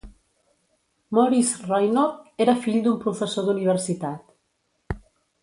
[1.17, 5.01] Maurice Raynaud era fill d"un professor d"universitat.